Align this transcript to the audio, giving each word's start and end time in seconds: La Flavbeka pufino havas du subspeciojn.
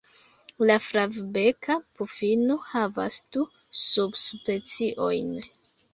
La 0.69 0.77
Flavbeka 0.85 1.75
pufino 1.99 2.57
havas 2.71 3.19
du 3.37 3.47
subspeciojn. 3.83 5.33